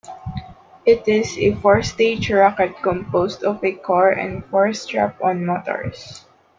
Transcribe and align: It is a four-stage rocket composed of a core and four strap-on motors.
It 0.83 1.07
is 1.07 1.37
a 1.37 1.53
four-stage 1.53 2.31
rocket 2.31 2.75
composed 2.81 3.43
of 3.43 3.63
a 3.63 3.73
core 3.73 4.09
and 4.09 4.43
four 4.45 4.73
strap-on 4.73 5.45
motors. 5.45 6.25